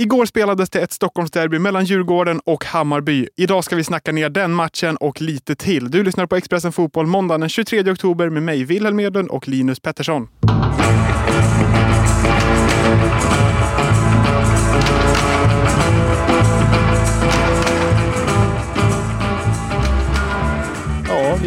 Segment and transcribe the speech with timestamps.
[0.00, 3.28] Igår spelades det ett Stockholmsderby mellan Djurgården och Hammarby.
[3.36, 5.90] Idag ska vi snacka ner den matchen och lite till.
[5.90, 9.80] Du lyssnar på Expressen Fotboll måndagen den 23 oktober med mig, Wilhelm Edlund och Linus
[9.80, 10.28] Pettersson.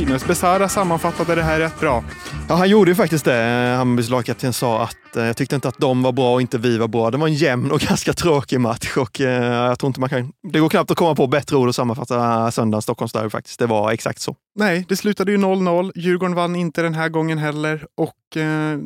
[0.06, 2.04] Linus Besara sammanfattade det här rätt bra.
[2.50, 3.76] Ja, han gjorde ju faktiskt det.
[3.78, 6.78] Hammarbys lagkapten sa att eh, jag tyckte inte att de var bra och inte vi
[6.78, 7.12] var bra.
[7.12, 10.32] Det var en jämn och ganska tråkig match och eh, jag tror inte man kan...
[10.52, 13.60] Det går knappt att komma på bättre ord att sammanfatta söndagens Stockholmsderby faktiskt.
[13.60, 14.36] Det var exakt så.
[14.56, 15.92] Nej, det slutade ju 0-0.
[15.96, 18.78] Djurgården vann inte den här gången heller och eh,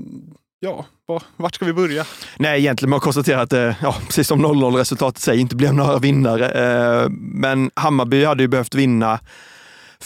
[0.60, 0.86] ja,
[1.38, 2.05] vart ska vi börja?
[2.38, 5.98] Nej, egentligen man konstaterar att det, ja, precis som 0-0 resultatet säger, inte blev några
[5.98, 6.49] vinnare.
[6.49, 9.20] Eh, men Hammarby hade ju behövt vinna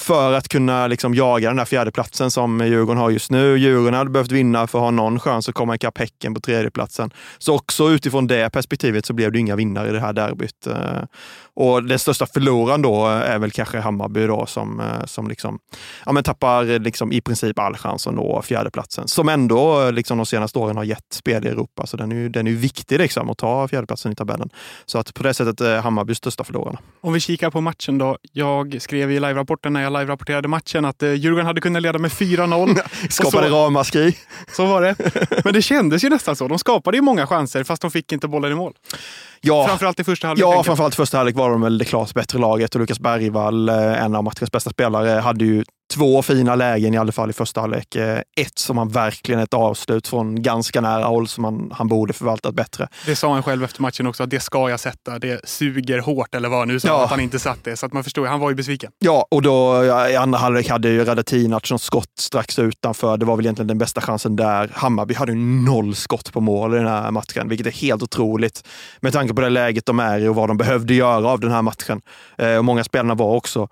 [0.01, 3.57] för att kunna liksom jaga den där fjärdeplatsen som Djurgården har just nu.
[3.57, 7.11] Djurgården hade behövt vinna för att ha någon chans att komma ikapp Häcken på tredjeplatsen.
[7.37, 10.67] Så också utifrån det perspektivet så blev det inga vinnare i det här derbyt.
[10.67, 11.03] Eh.
[11.53, 15.59] Och den största förloraren då eh, är väl kanske Hammarby då som, eh, som liksom,
[16.05, 19.07] ja, men tappar liksom i princip all chans att nå fjärdeplatsen.
[19.07, 21.85] Som ändå liksom de senaste åren har gett spel i Europa.
[21.85, 24.49] Så den är ju, den är viktig liksom, att ta fjärdeplatsen i tabellen.
[24.85, 26.79] Så att på det sättet är Hammarby största förlorarna.
[27.01, 28.17] Om vi kikar på matchen då.
[28.31, 32.11] Jag skrev i live-rapporten när jag live-rapporterade matchen att eh, Djurgården hade kunnat leda med
[32.11, 32.79] 4-0.
[33.09, 34.17] Skapade ramaskri.
[34.51, 34.95] Så var det.
[35.43, 36.47] Men det kändes ju nästan så.
[36.47, 38.73] De skapade ju många chanser fast de fick inte bollen i mål.
[39.41, 40.45] Ja, framförallt i första halvlek.
[40.45, 43.69] Ja, framförallt i första halvlek var de väl det klart bättre laget och Lukas Bergvall,
[43.69, 47.33] eh, en av matchens bästa spelare, hade ju två fina lägen i alla fall i
[47.33, 47.95] första halvlek.
[47.95, 52.13] Eh, ett som han verkligen ett avslut från ganska nära håll som han, han borde
[52.13, 52.87] förvaltat bättre.
[53.05, 55.19] Det sa han själv efter matchen också, att det ska jag sätta.
[55.19, 57.03] Det suger hårt eller vad nu sa ja.
[57.03, 57.77] att han inte satt det.
[57.77, 58.91] Så att man förstår, han var ju besviken.
[58.99, 63.17] Ja, och då i andra halvlek hade ju Radetinac något skott strax utanför.
[63.17, 64.69] Det var väl egentligen den bästa chansen där.
[64.73, 68.67] Hammarby hade ju noll skott på mål i den här matchen, vilket är helt otroligt
[68.99, 71.51] med tanke på det läget de är i och vad de behövde göra av den
[71.51, 72.01] här matchen.
[72.37, 73.67] Eh, och många spelarna var också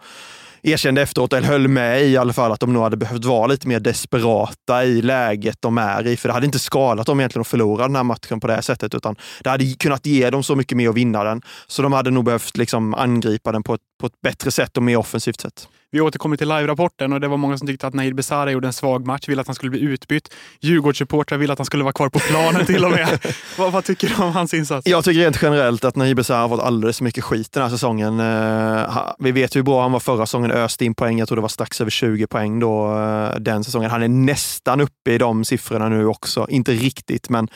[0.64, 3.68] erkände efteråt, eller höll med i alla fall, att de nog hade behövt vara lite
[3.68, 6.18] mer desperata i läget de är i.
[6.18, 8.62] För det hade inte skadat dem egentligen att förlora den här matchen på det här
[8.62, 11.42] sättet, utan det hade kunnat ge dem så mycket mer att vinna den.
[11.68, 14.84] Så de hade nog behövt liksom angripa den på ett, på ett bättre sätt och
[14.84, 15.68] mer offensivt sätt.
[15.92, 18.74] Vi återkommer till live-rapporten och det var många som tyckte att Nahir Besara gjorde en
[18.74, 20.34] svag match, ville att han skulle bli utbytt.
[20.60, 23.20] Djurgårdssupportrar ville att han skulle vara kvar på planen till och med.
[23.58, 24.88] vad, vad, tycker du om hans insats?
[24.88, 27.70] Jag tycker rent generellt att Nahir Besara har fått alldeles för mycket skit den här
[27.70, 28.20] säsongen.
[28.20, 31.20] Uh, vi vet hur bra han var förra säsongen, öste in poäng.
[31.20, 33.92] Jag tror det var strax över 20 poäng då uh, den säsongen.
[33.92, 36.46] Han är nästan uppe i de siffrorna nu också.
[36.50, 37.48] Inte riktigt, men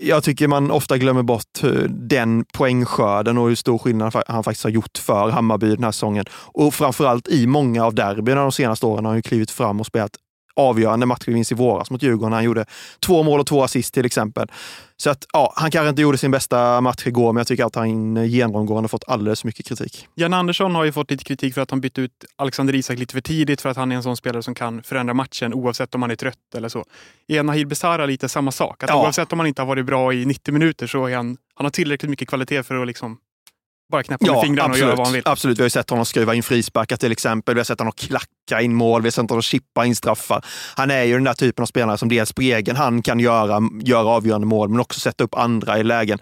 [0.00, 4.70] jag tycker man ofta glömmer bort den poängskörden och hur stor skillnad han faktiskt har
[4.70, 6.24] gjort för Hammarby den här säsongen.
[6.32, 10.12] Och framförallt i många av derbyna de senaste åren har han klivit fram och spelat
[10.56, 12.32] avgörande matchvinst i våras mot Djurgården.
[12.32, 12.64] Han gjorde
[13.06, 14.50] två mål och två assist till exempel.
[14.96, 17.74] Så att, ja, han kanske inte gjorde sin bästa match igår, men jag tycker att
[17.74, 20.08] han genomgående fått alldeles för mycket kritik.
[20.14, 23.12] Jan Andersson har ju fått lite kritik för att han bytte ut Alexander Isak lite
[23.14, 26.02] för tidigt för att han är en sån spelare som kan förändra matchen oavsett om
[26.02, 26.84] han är trött eller så.
[27.28, 28.82] Är Nahir Besara lite samma sak?
[28.82, 29.02] Att ja.
[29.02, 31.70] Oavsett om han inte har varit bra i 90 minuter så är han, han har
[31.70, 33.18] tillräckligt mycket kvalitet för att liksom
[33.92, 35.22] bara knäppa ja, med fingrarna absolut, och göra vad han vill.
[35.24, 37.54] Absolut, vi har ju sett honom skruva in frisparkar till exempel.
[37.54, 40.44] Vi har sett honom klacka in mål, vi har sett honom chippa in straffar.
[40.76, 43.60] Han är ju den där typen av spelare som dels på egen hand kan göra,
[43.82, 46.18] göra avgörande mål, men också sätta upp andra i lägen.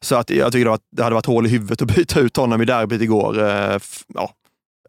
[0.00, 2.62] Så att jag tycker att det hade varit hål i huvudet att byta ut honom
[2.62, 3.48] i derbyt igår.
[3.48, 3.78] Eh,
[4.14, 4.30] ja,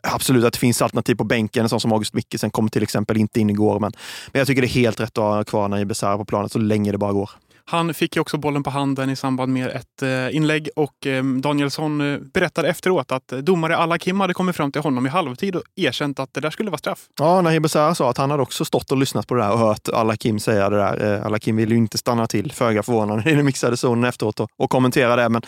[0.08, 1.64] absolut att det finns alternativ på bänken.
[1.64, 3.80] En sån som August Mikkelsen kom till exempel inte in igår.
[3.80, 3.92] Men,
[4.32, 6.60] men jag tycker det är helt rätt att ha kvar Naib Besara på planet så
[6.60, 7.30] länge det bara går.
[7.72, 11.24] Han fick ju också bollen på handen i samband med ett eh, inlägg och eh,
[11.24, 15.56] Danielsson eh, berättade efteråt att domare Alla Kim hade kommit fram till honom i halvtid
[15.56, 17.00] och erkänt att det där skulle vara straff.
[17.20, 19.60] Ja, Nahir Besara sa att han hade också stått och lyssnat på det där och
[19.60, 21.22] hört Alla Kim säga det där.
[21.26, 24.50] Alla Kim ville ju inte stanna till, föga förvånande, i den mixade zonen efteråt och,
[24.58, 25.30] och kommentera det.
[25.30, 25.42] Men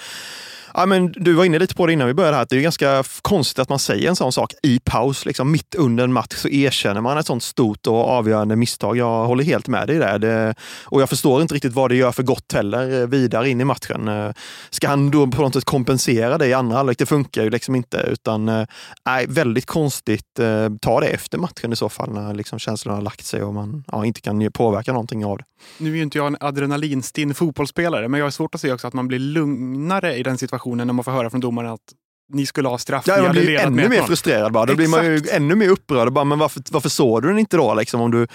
[0.75, 2.61] Ja, men du var inne lite på det innan vi började här, att det är
[2.61, 5.25] ganska konstigt att man säger en sån sak i paus.
[5.25, 8.97] Liksom mitt under en match så erkänner man ett sånt stort och avgörande misstag.
[8.97, 10.19] Jag håller helt med dig där.
[10.19, 13.61] Det, och jag förstår inte riktigt vad det gör för gott heller eh, vidare in
[13.61, 14.07] i matchen.
[14.07, 14.31] Eh,
[14.69, 16.97] ska han då på något sätt kompensera det i andra halvlek?
[16.97, 17.97] Det funkar ju liksom inte.
[17.97, 18.65] Utan, eh,
[19.05, 20.39] nej, väldigt konstigt.
[20.81, 23.83] Ta det efter matchen i så fall, när liksom känslorna har lagt sig och man
[23.91, 25.43] ja, inte kan påverka någonting av det.
[25.77, 28.87] Nu är ju inte jag en adrenalinstinn fotbollsspelare, men jag har svårt att se också
[28.87, 31.93] att man blir lugnare i den situationen när man får höra från domaren att
[32.33, 33.07] ni skulle ha straff.
[33.07, 34.51] Ja, man blir ännu mer frustrerad.
[34.51, 34.65] Bara.
[34.65, 36.13] Då blir man ju ännu mer upprörd.
[36.13, 37.73] Bara, men varför, varför såg du den inte då?
[37.73, 38.27] Liksom, om du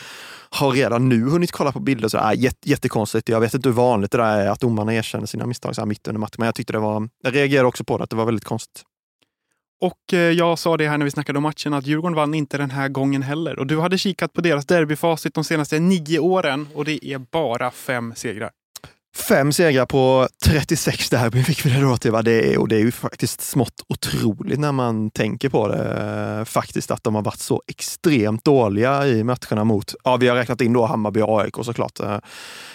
[0.50, 2.08] har redan nu hunnit kolla på bilder.
[2.08, 3.28] Så, äh, jätte, jättekonstigt.
[3.28, 5.86] Jag vet inte hur vanligt det där är att domarna erkänner sina misstag så här
[5.86, 6.34] mitt under matchen.
[6.38, 8.82] Men jag tyckte det var, jag reagerade också på det, att det var väldigt konstigt.
[9.80, 12.58] Och eh, jag sa det här när vi snackade om matchen att Djurgården vann inte
[12.58, 13.58] den här gången heller.
[13.58, 17.70] Och du hade kikat på deras derbyfacit de senaste nio åren och det är bara
[17.70, 18.50] fem segrar.
[19.16, 22.10] Fem segrar på 36 derbyn fick vi det då till.
[22.12, 22.22] Va?
[22.22, 25.84] Det, är, och det är ju faktiskt smått otroligt när man tänker på det.
[26.38, 30.36] Eh, faktiskt att de har varit så extremt dåliga i matcherna mot, ja vi har
[30.36, 32.00] räknat in då Hammarby och AIK såklart.
[32.00, 32.18] Eh,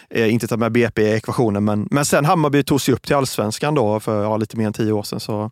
[0.10, 3.16] eh, inte tagit med BP i ekvationen, men, men sen Hammarby tog sig upp till
[3.16, 5.20] allsvenskan då för ja, lite mer än tio år sedan.
[5.20, 5.52] Så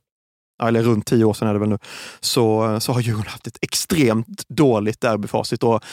[0.61, 1.77] eller runt tio år sedan är det väl nu,
[2.19, 5.63] så, så har Djurgården haft ett extremt dåligt derbyfacit.
[5.63, 5.83] Och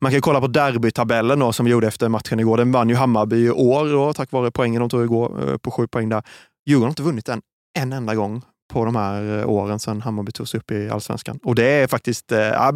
[0.00, 2.56] man kan kolla på derbytabellen då, som vi gjorde efter matchen igår.
[2.56, 5.70] Den vann ju Hammarby i år då, tack vare poängen de tog igår eh, på
[5.70, 6.22] sju poäng där.
[6.66, 7.40] Djurgården har inte vunnit den
[7.78, 11.38] en enda gång på de här eh, åren sedan Hammarby togs upp i allsvenskan.
[11.42, 12.70] Och det är faktiskt eh,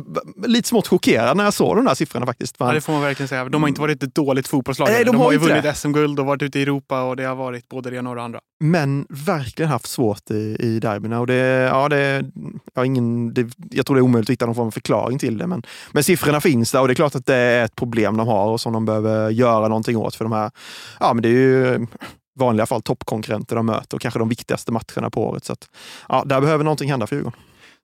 [0.47, 2.57] lite smått chockerande när jag såg de där siffrorna faktiskt.
[2.59, 3.45] Ja, det får man verkligen säga.
[3.45, 4.89] De har inte varit ett dåligt fotbollslag.
[4.89, 7.35] Nej, de, de, har ju vunnit SM-guld och varit ute i Europa och det har
[7.35, 8.41] varit både det ena och det andra.
[8.61, 11.21] Men verkligen haft svårt i, i derbyna.
[11.21, 12.25] Och det, ja, det,
[12.75, 15.39] ja, ingen, det, jag tror det är omöjligt att hitta någon form av förklaring till
[15.39, 15.47] det.
[15.47, 18.29] Men, men siffrorna finns där och det är klart att det är ett problem de
[18.29, 20.15] har och som de behöver göra någonting åt.
[20.15, 20.51] För de här,
[21.01, 21.87] ja men det är ju
[22.41, 25.45] vanliga fall toppkonkurrenter de möter och kanske de viktigaste matcherna på året.
[25.45, 25.71] Så att,
[26.09, 27.41] ja, där behöver någonting hända för Djurgården.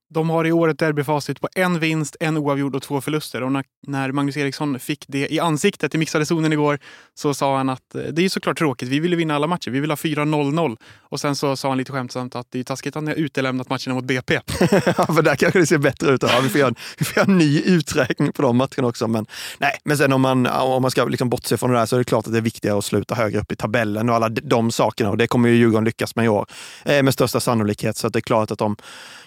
[0.09, 3.43] De har i år ett derbyfacit på en vinst, en oavgjord och två förluster.
[3.43, 3.53] Och
[3.87, 6.79] när, Magnus Eriksson fick det i ansiktet i mixade zonen igår
[7.15, 8.89] så sa han att eh, det är såklart tråkigt.
[8.89, 9.71] Vi vill vinna alla matcher.
[9.71, 10.77] Vi vill ha 4-0-0.
[10.99, 13.69] Och sen så sa han lite skämtsamt att det är taskigt att ni har utelämnat
[13.69, 14.35] matcherna mot BP.
[14.71, 16.23] ja, för där kanske det ser bättre ut.
[16.23, 19.09] Ja, vi, får göra en, vi får göra en ny uträkning på de matcherna också.
[19.09, 19.27] Men,
[19.59, 21.99] nej, men sen om man, om man ska liksom bortse från det där så är
[21.99, 24.71] det klart att det är viktigare att sluta högre upp i tabellen och alla de
[24.71, 25.11] sakerna.
[25.11, 26.47] Och det kommer ju Djurgården lyckas med i år
[26.85, 27.97] eh, med största sannolikhet.
[27.97, 28.77] Så det är klart att de,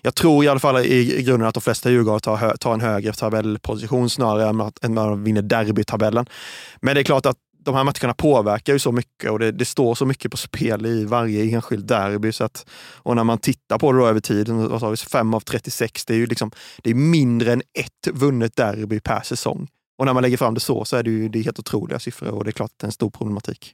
[0.02, 2.82] jag tror i alla fall i, i grunden att de flesta Djurgårdare tar, tar en
[2.82, 6.26] högre tabellposition snarare än att, än att de vinner derbytabellen.
[6.82, 9.66] Men det är klart att de här matcherna påverkar ju så mycket och det, det,
[9.66, 12.32] står så mycket på spel i varje enskild derby.
[12.32, 15.40] Så att, och när man tittar på det över tid, vad sa vi, 5 av
[15.40, 16.52] 36, det är ju liksom,
[16.84, 19.68] det är mindre än ett vunnet derby per säsong.
[19.98, 22.00] Och när man lägger fram det så, så är det ju det är helt otroliga
[22.00, 23.74] siffror och det är klart att det är en stor problematik.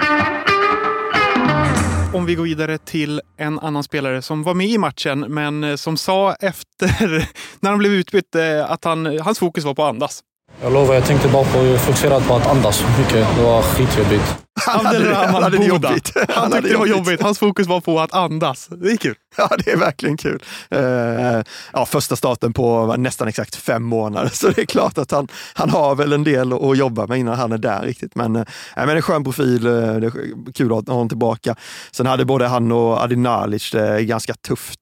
[2.13, 5.75] Om vi går vidare till en annan spelare som var med i matchen, men eh,
[5.75, 7.09] som sa efter,
[7.59, 10.23] när han blev utbytt, eh, att han, hans fokus var på att andas.
[10.61, 13.27] Jag lovar, jag tänkte bara på, fokusera på att andas mycket.
[13.37, 14.37] Det var skitjobbigt.
[14.67, 15.65] Abdelrahman Boda.
[15.65, 16.11] Jobbigt.
[16.15, 17.21] Han, han tyckte det var jobbigt.
[17.21, 18.67] Hans fokus var på att andas.
[18.67, 19.15] Det är kul.
[19.37, 20.43] Ja, det är verkligen kul.
[20.75, 21.43] Uh,
[21.73, 25.69] ja, första starten på nästan exakt fem månader, så det är klart att han, han
[25.69, 28.15] har väl en del att jobba med innan han är där riktigt.
[28.15, 28.43] Men, uh,
[28.75, 31.55] men en skön profil, uh, det är kul att ha honom tillbaka.
[31.91, 34.79] Sen hade både han och Adinalic det ganska tufft.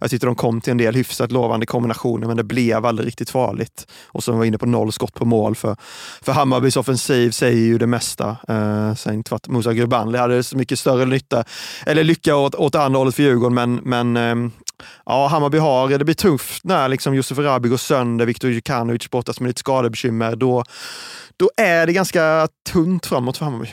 [0.00, 3.30] Jag tyckte de kom till en del hyfsat lovande kombinationer, men det blev aldrig riktigt
[3.30, 3.86] farligt.
[4.06, 5.76] Och så var inne på noll skott på mål, för,
[6.22, 8.36] för Hammarbys offensiv säger ju det mesta.
[8.50, 11.44] Uh, Eh, sen inte Musa Grubanli hade så mycket större nytta,
[11.86, 14.50] eller lycka åt, åt andra hållet för Djurgården, men, men eh,
[15.06, 19.40] ja, Hammarby har, det blir tufft när liksom Josef Rabi går sönder, Viktor Djukanovic brottas
[19.40, 20.36] med lite skadebekymmer.
[20.36, 20.64] Då,
[21.36, 23.72] då är det ganska tunt framåt för Hammarby.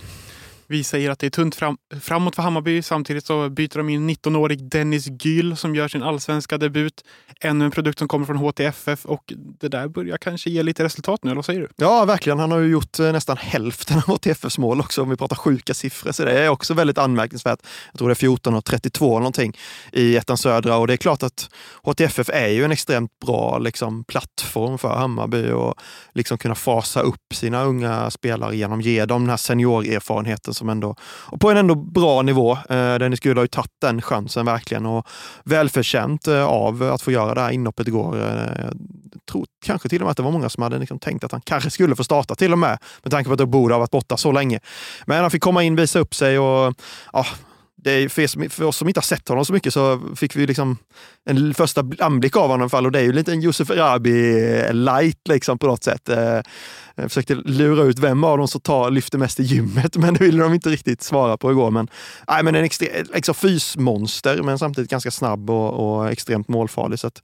[0.68, 2.82] Vi säger att det är tunt fram, framåt för Hammarby.
[2.82, 7.04] Samtidigt så byter de in 19-årig Dennis Gyll som gör sin allsvenska debut.
[7.42, 11.24] Ännu en produkt som kommer från HTFF och det där börjar kanske ge lite resultat
[11.24, 11.68] nu, eller vad säger du?
[11.76, 12.40] Ja, verkligen.
[12.40, 15.74] Han har ju gjort eh, nästan hälften av HTFFs mål också om vi pratar sjuka
[15.74, 16.12] siffror.
[16.12, 17.60] Så det är också väldigt anmärkningsvärt.
[17.92, 19.58] Jag tror det är 14 och 32 någonting
[19.92, 21.50] i ettan södra och det är klart att
[21.84, 25.76] HTFF är ju en extremt bra liksom, plattform för Hammarby och
[26.14, 30.70] liksom kunna fasa upp sina unga spelare genom att ge dem den här seniorerfarenheten som
[30.70, 32.58] ändå, och på en ändå bra nivå.
[32.70, 35.08] Eh, Dennis Gud har ju tagit den chansen verkligen och
[35.44, 38.16] välförtjänt eh, av att få göra det här inhoppet igår.
[38.16, 38.66] Eh,
[39.14, 41.32] jag tror kanske till och med att det var många som hade liksom tänkt att
[41.32, 43.92] han kanske skulle få starta till och med, med tanke på att Boda har varit
[43.92, 44.60] borta så länge.
[45.06, 46.74] Men han fick komma in, visa upp sig och
[47.14, 47.26] ja,
[47.86, 50.48] det är för, för oss som inte har sett honom så mycket så fick vi
[50.48, 50.78] liksom
[51.26, 54.40] en första anblick av honom fall och det är ju lite en Josef Rabi
[54.72, 56.10] light liksom på något sätt.
[56.10, 56.42] Eh,
[56.96, 60.24] jag försökte lura ut vem av dem som tar, lyfter mest i gymmet, men det
[60.24, 61.72] ville de inte riktigt svara på igår.
[61.72, 61.88] Men,
[62.28, 67.00] nej, men en extre, liksom fysmonster, men samtidigt ganska snabb och, och extremt målfarlig.
[67.00, 67.22] Så att,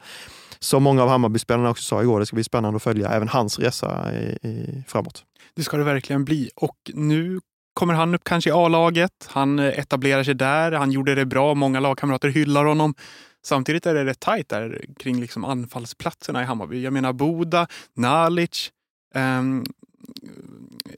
[0.60, 3.60] som många av Hammarbyspelarna också sa igår, det ska bli spännande att följa även hans
[3.60, 5.24] resa i, i, framåt.
[5.56, 6.50] Det ska det verkligen bli.
[6.56, 7.40] Och nu
[7.74, 9.28] kommer han upp kanske i A-laget.
[9.28, 10.72] Han eh, etablerar sig där.
[10.72, 11.54] Han gjorde det bra.
[11.54, 12.96] Många lagkamrater hyllar honom.
[13.44, 16.84] Samtidigt är det rätt tajt där kring liksom anfallsplatserna i Hammarby.
[16.84, 18.72] Jag menar Boda, Nalic,
[19.16, 19.66] um,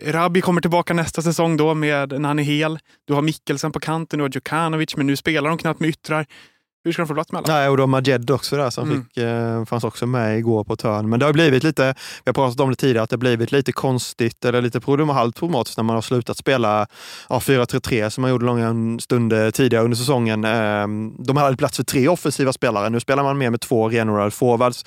[0.01, 2.80] Rabi kommer tillbaka nästa säsong då med, när han är hel.
[3.06, 6.25] Du har Mikkelsen på kanten, du har Djukanovic, men nu spelar de knappt med yttrar.
[6.85, 7.53] Hur ska de få plats med alla?
[7.57, 9.05] Nej, och då Majed också där som Mm.
[9.05, 11.09] fick, eh, fanns också med igår på törn.
[11.09, 13.51] Men det har blivit lite, vi har pratat om det tidigare, att det har blivit
[13.51, 14.81] lite konstigt eller lite
[15.13, 16.87] halvt problematiskt när man har slutat spela
[17.29, 20.43] ja, 4-3-3 som man gjorde långa stunder tidigare under säsongen.
[20.43, 20.87] Eh,
[21.25, 22.89] de hade plats för tre offensiva spelare.
[22.89, 24.85] Nu spelar man mer med två renodlade forwards.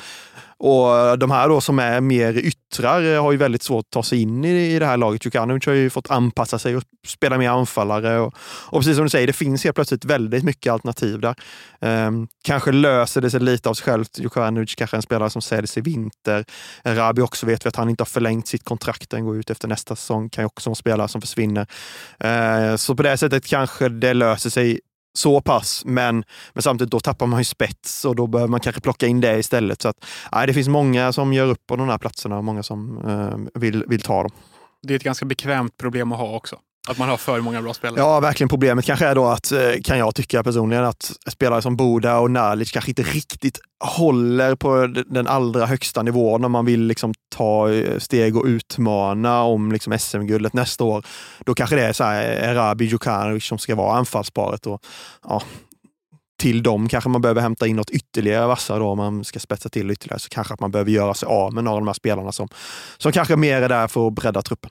[0.59, 3.91] Och eh, de här då som är mer yttrar eh, har ju väldigt svårt att
[3.91, 5.25] ta sig in i, i det här laget.
[5.27, 8.19] Djukanovic har ju fått anpassa sig och spela mer anfallare.
[8.19, 11.35] Och, och precis som du säger, det finns helt plötsligt väldigt mycket alternativ där.
[11.81, 14.19] Um, kanske löser det sig lite av sig självt.
[14.19, 16.45] Djukanovic kanske är en spelare som säljs i vinter.
[16.85, 19.11] Rabi också vet vi att han inte har förlängt sitt kontrakt.
[19.11, 20.29] Den går ut efter nästa säsong.
[20.29, 21.67] Kan ju också vara en spelare som försvinner.
[22.25, 24.81] Uh, så på det sättet kanske det löser sig
[25.17, 28.81] så pass, men, men samtidigt då tappar man ju spets och då behöver man kanske
[28.81, 29.83] plocka in det istället.
[29.83, 32.63] Så att, nej, det finns många som gör upp på de här platserna och många
[32.63, 34.33] som eh, vill, vill ta dem.
[34.83, 36.57] Det är ett ganska bekvämt problem att ha också.
[36.87, 38.01] Att man har för många bra spelare.
[38.01, 38.49] Ja, verkligen.
[38.49, 42.31] Problemet kanske är då att, eh, kan jag tycka personligen, att spelare som Boda och
[42.31, 47.73] Nalic kanske inte riktigt håller på den allra högsta nivån när man vill liksom ta
[47.73, 51.07] eh, steg och utmana om liksom SM-guldet nästa år.
[51.45, 54.67] Då kanske det är så här, eh, Erabi Djukanovic som ska vara anfallsparet.
[54.67, 54.81] Och,
[55.29, 55.43] ja,
[56.39, 59.69] till dem kanske man behöver hämta in något ytterligare vassare då om man ska spetsa
[59.69, 60.19] till ytterligare.
[60.19, 62.49] Så kanske att man behöver göra sig av med några av de här spelarna som,
[62.99, 64.71] som kanske mer är där för att bredda truppen.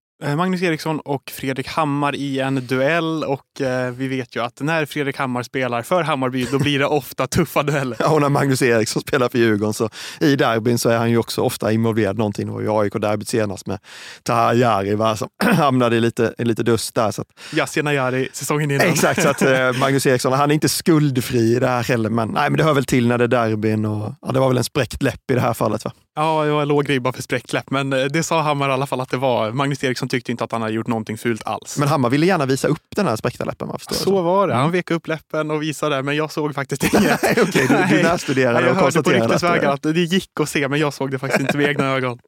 [0.21, 4.85] Magnus Eriksson och Fredrik Hammar i en duell och eh, vi vet ju att när
[4.85, 7.97] Fredrik Hammar spelar för Hammarby då blir det ofta tuffa dueller.
[7.99, 11.17] Ja, och när Magnus Eriksson spelar för Djurgården så i derbyn så är han ju
[11.17, 12.47] också ofta involverad någonting.
[12.47, 13.79] Det var ju AIK-derbyt senast med
[14.23, 17.11] Taha Jari va, som hamnade i lite, i lite dust där.
[17.11, 18.87] Så att, Yasin Ayari säsongen innan.
[18.87, 22.09] exakt, så att eh, Magnus Eriksson, han är inte skuldfri i det här heller.
[22.09, 24.47] Men, nej, men det hör väl till när det är derbyn och ja, det var
[24.47, 25.85] väl en spräckt läpp i det här fallet.
[25.85, 25.91] Va?
[26.15, 28.85] Ja, det var låg ribba för spräckt läpp, men eh, det sa Hammar i alla
[28.85, 29.51] fall att det var.
[29.51, 31.77] Magnus Eriksson tyckte inte att han hade gjort någonting fult alls.
[31.77, 33.67] Men Hammar ville gärna visa upp den här spräckta läppen.
[33.67, 34.53] Va, förstår jag så var det.
[34.53, 37.23] Han vek upp läppen och visade det, men jag såg faktiskt inget.
[37.23, 38.03] Okej, du, du Nej.
[38.03, 40.79] närstuderade Nej, jag och hörde på konstaterade ryktesvägar att, att det gick att se, men
[40.79, 42.19] jag såg det faktiskt inte med egna ögon.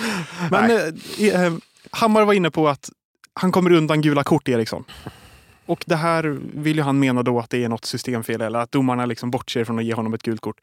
[0.50, 1.52] Men eh, eh,
[1.90, 2.90] Hammar var inne på att
[3.34, 4.84] han kommer undan gula kort, Eriksson.
[5.66, 8.72] Och det här vill ju han mena då att det är något systemfel eller att
[8.72, 10.56] domarna liksom bortser från att ge honom ett gult kort.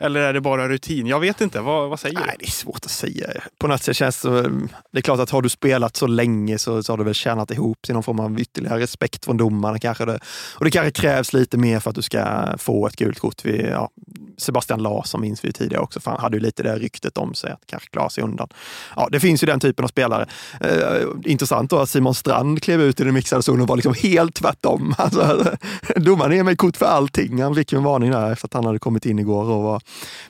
[0.00, 1.06] Eller är det bara rutin?
[1.06, 1.60] Jag vet inte.
[1.60, 2.36] Vad, vad säger Nej, du?
[2.38, 3.28] det är svårt att säga.
[3.58, 4.42] På något sätt känns det,
[4.92, 7.50] det är klart att har du spelat så länge så, så har du väl tjänat
[7.50, 10.04] ihop till någon form av ytterligare respekt från domarna kanske.
[10.04, 10.18] Det,
[10.58, 13.44] och det kanske krävs lite mer för att du ska få ett gult kort.
[13.44, 13.90] Vi, ja,
[14.38, 17.52] Sebastian Larsson minns vi tidigare också, för han hade ju lite det ryktet om sig
[17.52, 18.48] att kanske klara sig undan.
[18.96, 20.26] Ja, det finns ju den typen av spelare.
[20.60, 23.94] Eh, intressant då att Simon Strand klev ut i den mixade zonen och var liksom
[23.94, 24.94] helt tvärtom.
[25.08, 25.56] Alltså,
[25.96, 27.42] domaren ger mig kort för allting.
[27.42, 29.82] Han fick ju en varning där efter att han hade kommit in igår och var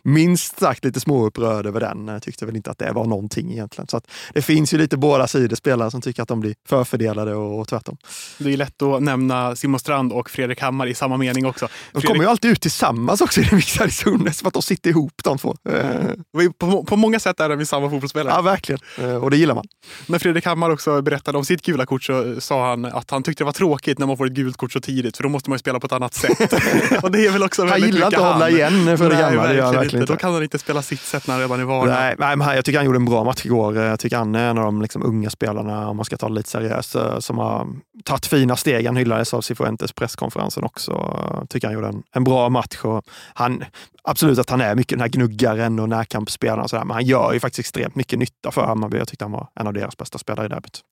[0.02, 2.08] minst sagt lite småupprörd över den.
[2.08, 3.88] Jag tyckte väl inte att det var någonting egentligen.
[3.88, 7.34] Så att det finns ju lite båda sidor spelare som tycker att de blir förfördelade
[7.34, 7.96] och, och tvärtom.
[8.38, 11.68] Det är lätt att nämna Simon Strand och Fredrik Hammar i samma mening också.
[11.92, 14.90] De kommer ju alltid ut tillsammans också i den mixade zonen, som att de sitter
[14.90, 15.56] ihop de två.
[15.68, 18.34] Eh, på, på många sätt är de ju samma fotbollsspelare.
[18.34, 18.80] Ja, verkligen.
[18.98, 19.64] Eh, Och det gillar man.
[20.06, 23.44] När Fredrik Hammar också berättade om sitt gula kort så sa han att han tyckte
[23.44, 25.54] det var tråkigt när man får ett gult kort så tidigt för då måste man
[25.54, 26.52] ju spela på ett annat sätt.
[27.02, 29.36] och det är väl också Han gillar inte att hålla igen Fredrik Hammar.
[29.36, 29.96] Verkligen verkligen inte.
[29.96, 30.16] Då inte.
[30.16, 31.88] kan han inte spela sitt sätt när han redan är van.
[31.88, 33.76] Nej, nej, men jag tycker han gjorde en bra match igår.
[33.76, 36.34] Jag tycker han är en av de liksom unga spelarna, om man ska ta det
[36.34, 37.66] lite seriöst, eh, som har
[38.04, 38.86] tagit fina steg.
[38.86, 40.92] Han hyllades av Cifuentes presskonferensen också.
[40.92, 42.78] Jag tycker han gjorde en, en bra match.
[42.82, 43.64] Och han,
[44.02, 47.32] absolut att han är mycket den här gnuggaren och närkampsspelaren, och sådär, men han gör
[47.32, 48.98] ju faktiskt extremt mycket nytta för Hammarby.
[48.98, 50.82] Jag tyckte han var en av deras bästa spelare i derbyt.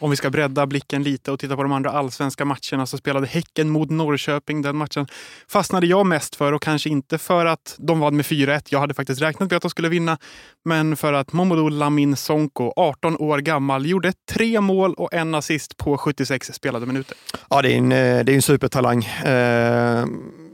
[0.00, 3.26] Om vi ska bredda blicken lite och titta på de andra allsvenska matcherna så spelade
[3.26, 4.62] Häcken mot Norrköping.
[4.62, 5.06] Den matchen
[5.48, 8.62] fastnade jag mest för och kanske inte för att de vann med 4-1.
[8.68, 10.18] Jag hade faktiskt räknat med att de skulle vinna.
[10.64, 15.76] Men för att Momodou Lamin Sonko, 18 år gammal, gjorde tre mål och en assist
[15.76, 17.16] på 76 spelade minuter.
[17.50, 19.04] Ja, det är en, eh, det är en supertalang.
[19.04, 20.06] Eh,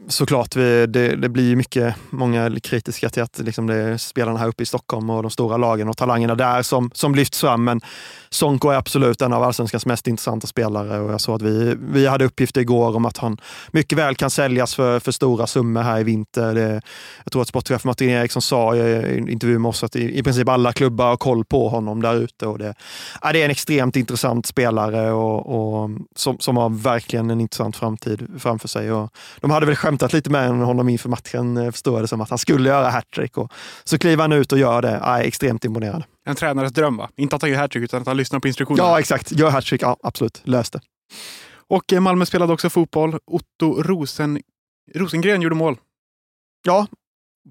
[0.09, 4.49] såklart, vi, det, det blir mycket, många kritiska till att liksom det är spelarna här
[4.49, 7.65] uppe i Stockholm och de stora lagen och talangerna där som, som lyfts fram.
[7.65, 7.81] Men
[8.31, 12.07] Sonko är absolut en av allsvenskans mest intressanta spelare och jag såg att vi, vi
[12.07, 13.39] hade uppgifter igår om att han
[13.71, 16.55] mycket väl kan säljas för, för stora summor här i vinter.
[16.55, 16.81] Det,
[17.25, 20.23] jag tror att sportchef Martin Eriksson sa i en intervju med oss att i, i
[20.23, 22.47] princip alla klubbar har koll på honom där ute.
[22.47, 22.75] Och det,
[23.23, 27.77] ja, det är en extremt intressant spelare och, och som, som har verkligen en intressant
[27.77, 28.93] framtid framför sig.
[28.93, 32.21] Och de hade väl skämtat lite med honom inför matchen, eh, förstår jag det som,
[32.21, 33.33] att han skulle göra hattrick.
[33.85, 35.01] Så kliver han ut och gör det.
[35.03, 36.07] Ja, extremt imponerande.
[36.27, 37.09] En tränares dröm va?
[37.17, 38.89] Inte att han gör hattrick utan att han lyssnar på instruktionerna.
[38.89, 39.33] Ja, exakt.
[39.33, 40.41] Gör hattrick, ja, absolut.
[40.45, 40.81] Lös det.
[41.69, 43.19] Och eh, Malmö spelade också fotboll.
[43.27, 44.41] Otto Rosen...
[44.95, 45.77] Rosengren gjorde mål.
[46.67, 46.87] Ja,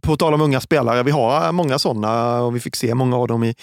[0.01, 1.03] på tal om unga spelare.
[1.03, 3.55] Vi har många sådana och vi fick se många av dem i,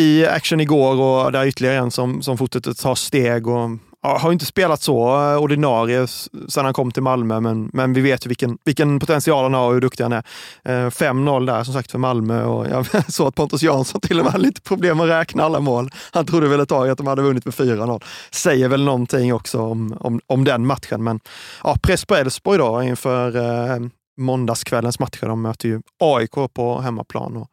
[0.00, 3.46] i action igår och där är ytterligare en som, som fortsätter ta steg.
[3.46, 3.70] Och
[4.02, 6.06] har inte spelat så eh, ordinarie
[6.48, 9.66] sedan han kom till Malmö, men, men vi vet ju vilken, vilken potential han har
[9.66, 10.22] och hur duktig han är.
[10.64, 14.24] Eh, 5-0 där som sagt för Malmö och jag såg att Pontus Jansson till och
[14.24, 15.90] med hade lite problem att räkna alla mål.
[16.12, 18.02] Han trodde väl ett tag att de hade vunnit med 4-0.
[18.30, 21.04] Säger väl någonting också om, om, om den matchen.
[21.04, 21.20] Men
[21.64, 23.78] ja, press på Elfsborg då inför eh,
[24.18, 25.26] måndagskvällens matcher.
[25.26, 27.48] De möter ju AIK på hemmaplan och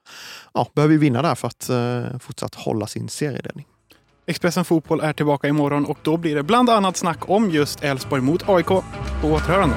[0.54, 3.66] ja, behöver vinna där för att eh, fortsatt hålla sin seriedelning.
[4.27, 8.22] Expressen Fotboll är tillbaka imorgon och då blir det bland annat snack om just Elfsborg
[8.22, 8.67] mot AIK.
[8.67, 8.84] På
[9.24, 9.75] återhörande.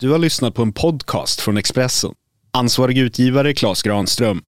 [0.00, 2.12] Du har lyssnat på en podcast från Expressen.
[2.52, 4.42] Ansvarig utgivare Klas Granström